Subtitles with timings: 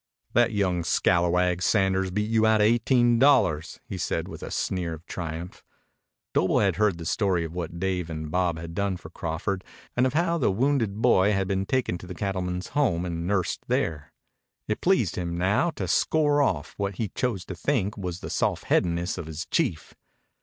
[0.33, 5.05] "That young scalawag Sanders beat you outa eighteen dollars," he said with a sneer of
[5.05, 5.63] triumph.
[6.33, 9.63] Doble had heard the story of what Dave and Bob had done for Crawford
[9.95, 13.61] and of how the wounded boy had been taken to the cattleman's home and nursed
[13.67, 14.11] there.
[14.67, 18.63] It pleased him now to score off what he chose to think was the soft
[18.65, 19.93] headedness of his chief.